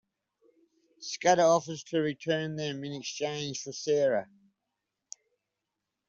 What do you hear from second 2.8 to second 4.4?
in exchange for Sarah.